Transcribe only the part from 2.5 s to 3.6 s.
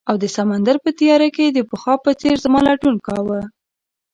لټون کاؤه